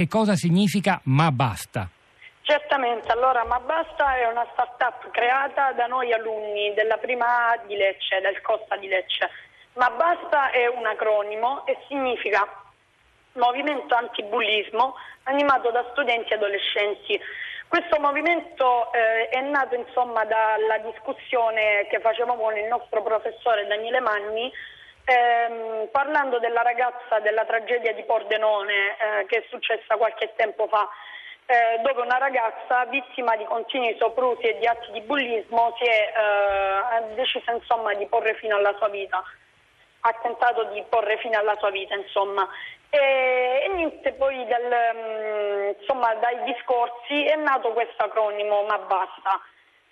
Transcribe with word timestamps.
Che 0.00 0.08
cosa 0.08 0.34
significa 0.34 0.98
ma 1.12 1.30
basta? 1.30 1.86
Certamente, 2.40 3.12
allora 3.12 3.44
Ma 3.44 3.60
Basta 3.60 4.16
è 4.16 4.26
una 4.28 4.48
start-up 4.52 5.10
creata 5.10 5.72
da 5.72 5.84
noi 5.88 6.10
alunni 6.10 6.72
della 6.72 6.96
prima 6.96 7.50
A 7.50 7.58
di 7.66 7.76
Lecce, 7.76 8.18
del 8.22 8.40
Costa 8.40 8.76
di 8.78 8.88
Lecce. 8.88 9.28
Ma 9.74 9.90
Basta 9.90 10.52
è 10.52 10.66
un 10.68 10.86
acronimo 10.86 11.66
e 11.66 11.76
significa 11.86 12.48
Movimento 13.34 13.94
Antibullismo 13.94 14.94
animato 15.24 15.70
da 15.70 15.84
studenti 15.90 16.32
e 16.32 16.36
adolescenti. 16.36 17.20
Questo 17.68 18.00
movimento 18.00 18.90
eh, 18.94 19.28
è 19.28 19.40
nato 19.42 19.74
insomma 19.74 20.24
dalla 20.24 20.78
discussione 20.78 21.86
che 21.90 22.00
facevamo 22.00 22.40
con 22.40 22.56
il 22.56 22.64
nostro 22.68 23.02
professore 23.02 23.66
Daniele 23.66 24.00
Manni 24.00 24.50
ehm, 25.10 25.88
parlando 25.90 26.38
della 26.38 26.62
ragazza 26.62 27.18
della 27.20 27.44
tragedia 27.44 27.92
di 27.92 28.04
Pordenone 28.04 28.96
eh, 28.96 29.26
che 29.26 29.38
è 29.38 29.44
successa 29.48 29.96
qualche 29.96 30.32
tempo 30.36 30.68
fa 30.68 30.88
eh, 31.50 31.80
dove 31.82 32.00
una 32.02 32.18
ragazza 32.18 32.84
vittima 32.84 33.34
di 33.34 33.44
continui 33.44 33.96
soprusi 33.98 34.42
e 34.42 34.58
di 34.58 34.66
atti 34.66 34.92
di 34.92 35.00
bullismo 35.00 35.74
si 35.78 35.84
è 35.84 36.12
eh, 36.14 37.14
decisa 37.14 37.50
insomma 37.52 37.92
di 37.94 38.06
porre 38.06 38.34
fine 38.34 38.54
alla 38.54 38.74
sua 38.78 38.88
vita. 38.88 39.20
Ha 40.02 40.12
tentato 40.22 40.64
di 40.72 40.82
porre 40.88 41.18
fine 41.18 41.36
alla 41.36 41.56
sua 41.58 41.70
vita 41.70 41.94
insomma. 41.96 42.48
E, 42.88 43.62
e 43.64 43.68
niente 43.74 44.12
poi 44.12 44.46
del, 44.46 44.76
um, 44.94 45.74
insomma, 45.78 46.14
dai 46.14 46.42
discorsi 46.44 47.24
è 47.24 47.36
nato 47.36 47.72
questo 47.72 48.02
acronimo 48.02 48.62
ma 48.62 48.78
basta 48.78 49.40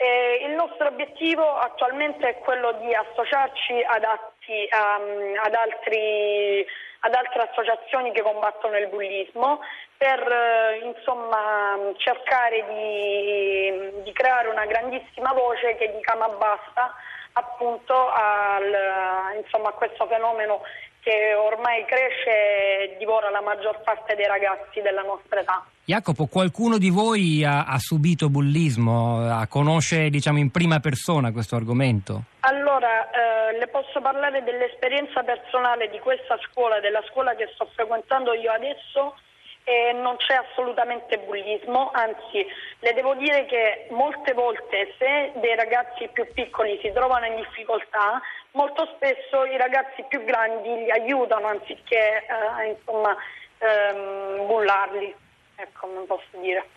e 0.00 0.46
il 0.46 0.54
nostro 0.54 0.86
obiettivo 0.86 1.42
attualmente 1.58 2.28
è 2.28 2.38
quello 2.38 2.72
di 2.80 2.94
associarci 2.94 3.82
ad, 3.82 4.04
atti, 4.04 4.68
um, 4.70 5.34
ad 5.42 5.54
altri 5.54 6.64
ad 7.00 7.14
altre 7.14 7.42
associazioni 7.42 8.12
che 8.12 8.22
combattono 8.22 8.76
il 8.76 8.88
bullismo 8.88 9.60
per 9.96 10.20
eh, 10.20 10.80
insomma, 10.82 11.76
cercare 11.96 12.64
di, 12.66 14.02
di, 14.02 14.12
creare 14.12 14.48
una 14.48 14.66
grandissima 14.66 15.32
voce 15.32 15.76
che 15.76 15.92
dica 15.94 16.16
ma 16.16 16.28
basta 16.28 16.94
appunto 17.34 17.94
al, 18.10 19.36
insomma, 19.36 19.68
a 19.68 19.72
questo 19.72 20.06
fenomeno 20.06 20.62
che 21.00 21.34
ormai 21.34 21.84
cresce 21.84 22.30
e 22.30 22.96
divora 22.98 23.30
la 23.30 23.40
maggior 23.40 23.80
parte 23.82 24.16
dei 24.16 24.26
ragazzi 24.26 24.80
della 24.80 25.02
nostra 25.02 25.40
età. 25.40 25.64
Jacopo, 25.88 26.26
qualcuno 26.26 26.76
di 26.76 26.90
voi 26.90 27.42
ha, 27.42 27.64
ha 27.64 27.78
subito 27.78 28.28
bullismo, 28.28 29.24
conosce 29.48 30.10
diciamo, 30.10 30.36
in 30.36 30.50
prima 30.50 30.80
persona 30.80 31.32
questo 31.32 31.56
argomento? 31.56 32.24
Allora, 32.40 33.08
eh, 33.08 33.56
le 33.58 33.68
posso 33.68 33.98
parlare 34.02 34.44
dell'esperienza 34.44 35.22
personale 35.22 35.88
di 35.88 35.98
questa 36.00 36.36
scuola, 36.44 36.78
della 36.80 37.00
scuola 37.08 37.34
che 37.34 37.48
sto 37.54 37.70
frequentando 37.72 38.34
io 38.34 38.52
adesso 38.52 39.16
e 39.64 39.92
non 39.94 40.16
c'è 40.16 40.34
assolutamente 40.34 41.16
bullismo, 41.20 41.90
anzi 41.94 42.44
le 42.80 42.92
devo 42.92 43.14
dire 43.14 43.46
che 43.46 43.86
molte 43.88 44.34
volte 44.34 44.92
se 44.98 45.32
dei 45.40 45.56
ragazzi 45.56 46.06
più 46.12 46.30
piccoli 46.34 46.78
si 46.82 46.92
trovano 46.92 47.24
in 47.24 47.36
difficoltà, 47.36 48.20
molto 48.50 48.84
spesso 48.94 49.46
i 49.46 49.56
ragazzi 49.56 50.04
più 50.06 50.22
grandi 50.24 50.68
li 50.68 50.90
aiutano 50.90 51.46
anziché 51.46 52.26
eh, 52.28 52.76
insomma, 52.76 53.16
ehm, 53.56 54.46
bullarli. 54.46 55.14
Ecco, 55.60 55.88
non 55.92 56.06
posso 56.06 56.40
dire. 56.40 56.68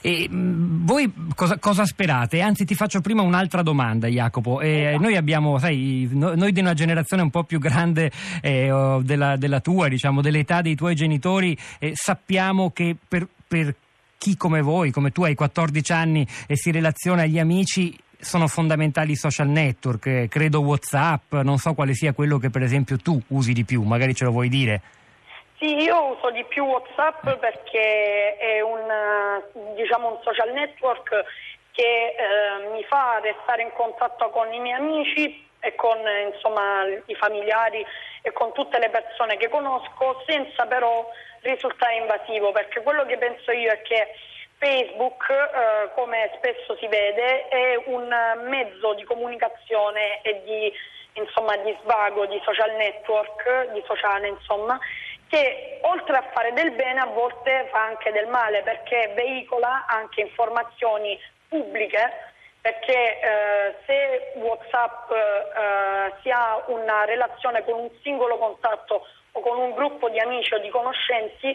E, 0.00 0.28
voi 0.28 1.12
cosa, 1.36 1.56
cosa, 1.58 1.84
sperate? 1.84 2.40
Anzi, 2.40 2.64
ti 2.64 2.74
faccio 2.74 3.00
prima 3.00 3.22
un'altra 3.22 3.62
domanda, 3.62 4.08
Jacopo. 4.08 4.60
Eh, 4.60 4.86
esatto. 4.86 5.02
Noi 5.02 5.16
abbiamo, 5.16 5.56
sai, 5.58 6.08
noi 6.10 6.50
di 6.50 6.58
una 6.58 6.74
generazione 6.74 7.22
un 7.22 7.30
po' 7.30 7.44
più 7.44 7.60
grande 7.60 8.10
eh, 8.42 8.98
della, 9.02 9.36
della, 9.36 9.60
tua, 9.60 9.86
diciamo, 9.86 10.20
dell'età 10.20 10.62
dei 10.62 10.74
tuoi 10.74 10.96
genitori, 10.96 11.56
eh, 11.78 11.92
sappiamo 11.94 12.72
che 12.72 12.96
per, 13.06 13.28
per 13.46 13.72
chi 14.18 14.36
come 14.36 14.62
voi, 14.62 14.90
come 14.90 15.12
tu 15.12 15.22
hai 15.22 15.36
14 15.36 15.92
anni 15.92 16.26
e 16.48 16.56
si 16.56 16.72
relaziona 16.72 17.22
agli 17.22 17.38
amici, 17.38 17.96
sono 18.18 18.48
fondamentali 18.48 19.12
i 19.12 19.16
social 19.16 19.46
network, 19.46 20.06
eh, 20.06 20.26
credo 20.28 20.60
Whatsapp, 20.60 21.34
non 21.34 21.58
so 21.58 21.74
quale 21.74 21.94
sia 21.94 22.12
quello 22.12 22.38
che 22.38 22.50
per 22.50 22.62
esempio 22.62 22.96
tu 22.96 23.22
usi 23.28 23.52
di 23.52 23.62
più, 23.62 23.82
magari 23.82 24.12
ce 24.12 24.24
lo 24.24 24.32
vuoi 24.32 24.48
dire. 24.48 24.82
Sì, 25.64 25.82
io 25.82 26.08
uso 26.08 26.28
di 26.28 26.44
più 26.44 26.62
WhatsApp 26.62 27.26
perché 27.38 28.36
è 28.36 28.60
un, 28.60 28.84
diciamo, 29.74 30.08
un 30.08 30.18
social 30.22 30.52
network 30.52 31.24
che 31.72 32.14
eh, 32.14 32.68
mi 32.70 32.84
fa 32.84 33.18
restare 33.22 33.62
in 33.62 33.72
contatto 33.72 34.28
con 34.28 34.52
i 34.52 34.60
miei 34.60 34.76
amici 34.76 35.48
e 35.60 35.74
con 35.74 35.96
insomma, 36.30 36.84
i 37.06 37.14
familiari 37.14 37.82
e 38.20 38.30
con 38.32 38.52
tutte 38.52 38.78
le 38.78 38.90
persone 38.90 39.38
che 39.38 39.48
conosco 39.48 40.22
senza 40.26 40.66
però 40.66 41.08
risultare 41.40 41.96
invasivo 41.96 42.52
perché 42.52 42.82
quello 42.82 43.06
che 43.06 43.16
penso 43.16 43.50
io 43.50 43.72
è 43.72 43.80
che 43.80 44.08
Facebook, 44.58 45.30
eh, 45.30 45.90
come 45.94 46.30
spesso 46.36 46.76
si 46.76 46.86
vede, 46.88 47.48
è 47.48 47.82
un 47.86 48.14
mezzo 48.48 48.92
di 48.92 49.04
comunicazione 49.04 50.20
e 50.20 50.42
di, 50.44 50.70
insomma, 51.14 51.56
di 51.56 51.74
svago, 51.82 52.26
di 52.26 52.38
social 52.44 52.74
network, 52.76 53.72
di 53.72 53.82
sociale 53.86 54.28
insomma, 54.28 54.78
che 55.34 55.80
oltre 55.82 56.16
a 56.16 56.30
fare 56.32 56.52
del 56.52 56.70
bene 56.70 57.00
a 57.00 57.06
volte 57.06 57.66
fa 57.72 57.82
anche 57.82 58.12
del 58.12 58.28
male 58.28 58.62
perché 58.62 59.12
veicola 59.16 59.84
anche 59.88 60.20
informazioni 60.20 61.18
pubbliche 61.48 62.32
perché 62.60 63.20
eh, 63.20 63.74
se 63.84 64.32
Whatsapp 64.36 65.10
eh, 65.10 66.14
si 66.22 66.30
ha 66.30 66.62
una 66.68 67.04
relazione 67.04 67.64
con 67.64 67.80
un 67.80 67.90
singolo 68.02 68.38
contatto 68.38 69.06
o 69.32 69.40
con 69.40 69.58
un 69.58 69.74
gruppo 69.74 70.08
di 70.08 70.18
amici 70.18 70.54
o 70.54 70.58
di 70.60 70.70
conoscenti, 70.70 71.54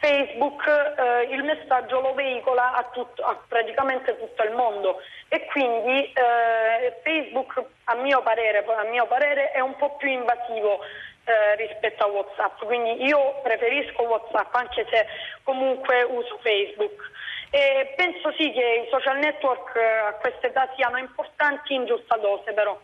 Facebook 0.00 0.66
eh, 0.66 1.28
il 1.30 1.44
messaggio 1.44 2.00
lo 2.00 2.14
veicola 2.14 2.74
a, 2.74 2.82
tutto, 2.90 3.22
a, 3.22 3.38
praticamente 3.46 4.18
tutto 4.18 4.42
il 4.42 4.52
mondo. 4.52 5.00
E 5.28 5.44
quindi 5.46 6.12
eh, 6.12 6.98
Facebook 7.04 7.62
a 7.84 7.94
mio, 7.94 8.20
parere, 8.22 8.64
a 8.64 8.84
mio 8.84 9.06
parere 9.06 9.52
è 9.52 9.60
un 9.60 9.76
po' 9.76 9.94
più 9.96 10.08
invasivo 10.08 10.80
eh, 11.28 11.56
rispetto 11.56 12.04
a 12.04 12.08
Whatsapp, 12.08 12.64
quindi 12.64 13.04
io 13.04 13.40
preferisco 13.42 14.02
Whatsapp 14.02 14.54
anche 14.54 14.86
se 14.90 15.06
comunque 15.42 16.02
uso 16.02 16.38
Facebook. 16.42 17.10
E 17.50 17.94
penso 17.96 18.32
sì 18.32 18.50
che 18.52 18.84
i 18.86 18.90
social 18.90 19.18
network 19.18 19.74
eh, 19.76 19.98
a 20.08 20.12
questa 20.14 20.46
età 20.48 20.68
siano 20.76 20.98
importanti 20.98 21.74
in 21.74 21.86
giusta 21.86 22.16
dose 22.16 22.52
però. 22.52 22.78